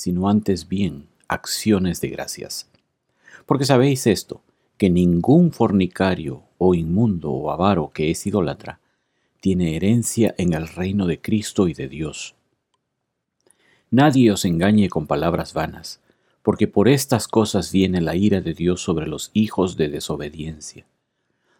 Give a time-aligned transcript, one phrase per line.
[0.00, 2.70] sino antes bien acciones de gracias.
[3.44, 4.40] Porque sabéis esto,
[4.78, 8.80] que ningún fornicario o inmundo o avaro que es idólatra
[9.42, 12.34] tiene herencia en el reino de Cristo y de Dios.
[13.90, 16.00] Nadie os engañe con palabras vanas,
[16.42, 20.86] porque por estas cosas viene la ira de Dios sobre los hijos de desobediencia.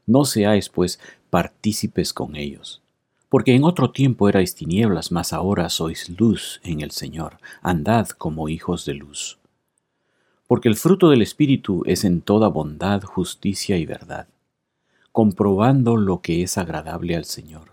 [0.06, 0.98] No seáis, pues,
[1.28, 2.80] partícipes con ellos
[3.30, 8.48] porque en otro tiempo erais tinieblas, mas ahora sois luz en el Señor, andad como
[8.48, 9.38] hijos de luz.
[10.48, 14.26] Porque el fruto del Espíritu es en toda bondad, justicia y verdad,
[15.12, 17.70] comprobando lo que es agradable al Señor,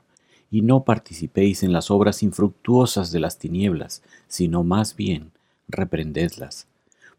[0.51, 5.31] y no participéis en las obras infructuosas de las tinieblas, sino más bien
[5.67, 6.67] reprendedlas,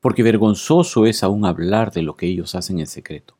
[0.00, 3.34] porque vergonzoso es aún hablar de lo que ellos hacen en secreto.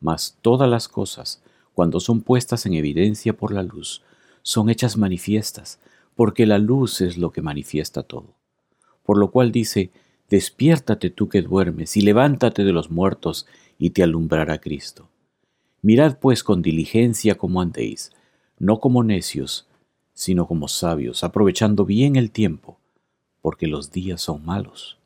[0.00, 1.42] Mas todas las cosas,
[1.74, 4.02] cuando son puestas en evidencia por la luz,
[4.42, 5.78] son hechas manifiestas,
[6.14, 8.34] porque la luz es lo que manifiesta todo.
[9.04, 9.90] Por lo cual dice,
[10.30, 13.46] Despiértate tú que duermes, y levántate de los muertos,
[13.78, 15.08] y te alumbrará Cristo.
[15.82, 18.12] Mirad pues con diligencia cómo andéis,
[18.58, 19.66] no como necios,
[20.14, 22.78] sino como sabios, aprovechando bien el tiempo,
[23.42, 24.98] porque los días son malos.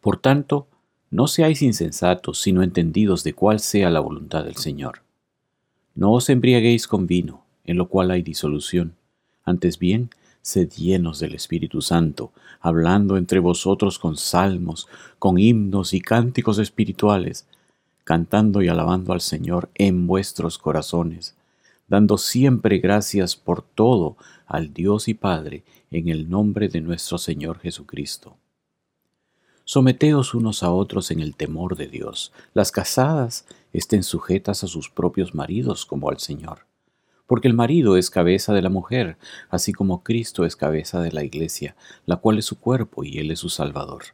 [0.00, 0.66] Por tanto,
[1.10, 5.02] no seáis insensatos, sino entendidos de cuál sea la voluntad del Señor.
[5.94, 8.94] No os embriaguéis con vino, en lo cual hay disolución.
[9.44, 10.10] Antes bien,
[10.42, 17.46] sed llenos del Espíritu Santo, hablando entre vosotros con salmos, con himnos y cánticos espirituales,
[18.04, 21.34] cantando y alabando al Señor en vuestros corazones,
[21.88, 24.16] dando siempre gracias por todo
[24.46, 28.36] al Dios y Padre en el nombre de nuestro Señor Jesucristo.
[29.64, 32.32] Someteos unos a otros en el temor de Dios.
[32.54, 36.66] Las casadas estén sujetas a sus propios maridos como al Señor
[37.26, 39.16] porque el marido es cabeza de la mujer,
[39.50, 41.76] así como Cristo es cabeza de la iglesia,
[42.06, 44.04] la cual es su cuerpo y él es su Salvador.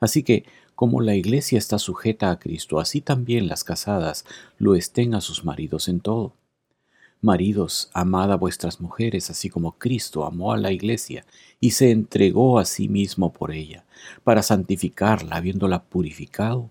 [0.00, 0.44] Así que,
[0.74, 4.24] como la iglesia está sujeta a Cristo, así también las casadas
[4.58, 6.34] lo estén a sus maridos en todo.
[7.20, 11.26] Maridos, amad a vuestras mujeres, así como Cristo amó a la iglesia
[11.58, 13.84] y se entregó a sí mismo por ella,
[14.22, 16.70] para santificarla, habiéndola purificado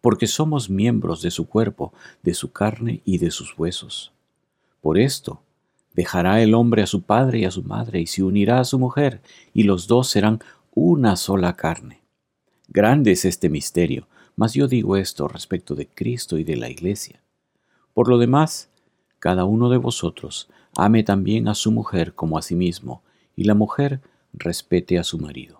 [0.00, 4.12] porque somos miembros de su cuerpo, de su carne y de sus huesos.
[4.80, 5.42] Por esto,
[5.94, 8.78] dejará el hombre a su padre y a su madre, y se unirá a su
[8.78, 9.20] mujer,
[9.52, 10.40] y los dos serán
[10.74, 12.00] una sola carne.
[12.68, 14.06] Grande es este misterio,
[14.36, 17.20] mas yo digo esto respecto de Cristo y de la Iglesia.
[17.92, 18.70] Por lo demás,
[19.18, 23.02] cada uno de vosotros ame también a su mujer como a sí mismo,
[23.36, 24.00] y la mujer
[24.32, 25.59] respete a su marido.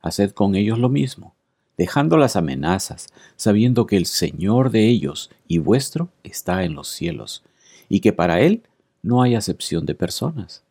[0.00, 1.34] haced con ellos lo mismo,
[1.76, 7.44] dejando las amenazas, sabiendo que el Señor de ellos y vuestro está en los cielos,
[7.88, 8.62] y que para Él
[9.02, 10.62] no hay acepción de personas.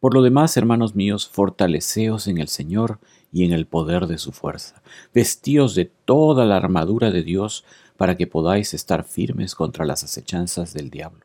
[0.00, 2.98] Por lo demás, hermanos míos, fortaleceos en el Señor
[3.32, 4.82] y en el poder de su fuerza.
[5.14, 7.64] Vestíos de toda la armadura de Dios
[7.96, 11.24] para que podáis estar firmes contra las acechanzas del diablo.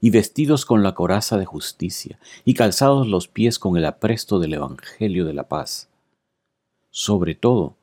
[0.00, 4.54] y vestidos con la coraza de justicia, y calzados los pies con el apresto del
[4.54, 5.88] Evangelio de la paz.
[6.90, 7.76] Sobre todo,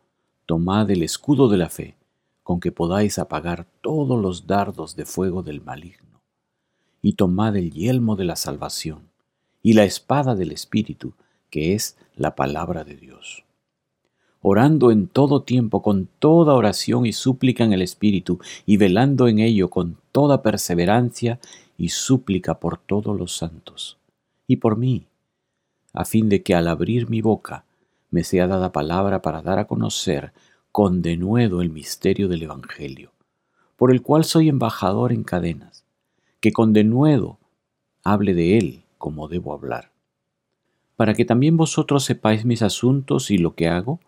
[0.45, 1.95] tomad el escudo de la fe,
[2.43, 6.21] con que podáis apagar todos los dardos de fuego del maligno,
[7.01, 9.09] y tomad el yelmo de la salvación,
[9.61, 11.13] y la espada del Espíritu,
[11.49, 13.43] que es la palabra de Dios.
[14.41, 19.39] Orando en todo tiempo con toda oración y súplica en el Espíritu, y velando en
[19.39, 21.39] ello con toda perseverancia
[21.77, 23.97] y súplica por todos los santos,
[24.47, 25.07] y por mí,
[25.93, 27.65] a fin de que al abrir mi boca
[28.11, 30.33] me sea dada palabra para dar a conocer
[30.71, 33.11] con denuedo el misterio del Evangelio,
[33.75, 35.83] por el cual soy embajador en cadenas,
[36.39, 37.39] que con denuedo
[38.03, 39.91] hable de él como debo hablar.
[40.95, 43.99] Para que también vosotros sepáis mis asuntos y lo que hago,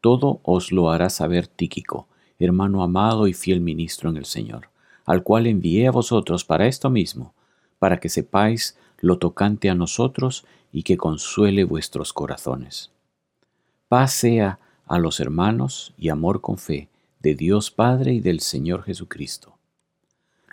[0.00, 2.06] todo os lo hará saber Tíquico,
[2.38, 4.68] hermano amado y fiel ministro en el Señor,
[5.06, 7.32] al cual envié a vosotros para esto mismo,
[7.78, 12.90] para que sepáis lo tocante a nosotros y que consuele vuestros corazones.
[13.88, 16.88] Paz sea a los hermanos y amor con fe
[17.20, 19.56] de Dios Padre y del Señor Jesucristo.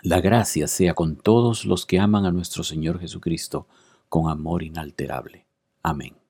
[0.02, 3.66] La gracia sea con todos los que aman a nuestro Señor Jesucristo
[4.08, 5.46] con amor inalterable.
[5.82, 6.23] Amén.